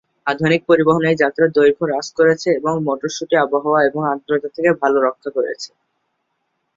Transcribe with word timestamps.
আধুনিক 0.27 0.61
পরিবহন 0.69 1.03
এই 1.05 1.17
যাত্রার 1.23 1.49
দৈর্ঘ্য 1.51 1.85
হ্রাস 1.85 2.07
করেছে 2.17 2.49
এবং 2.59 2.73
মটরশুটি 2.87 3.35
আবহাওয়া 3.37 3.79
এবং 3.89 4.01
আর্দ্রতা 4.11 4.49
থেকে 4.55 4.69
ভাল 4.81 4.93
রক্ষা 5.05 5.29
করেছে। 5.37 5.69